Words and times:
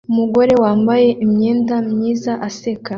Umugore 0.09 0.53
wambaye 0.63 1.07
imyenda 1.25 1.75
myiza 1.91 2.31
aseka 2.47 2.89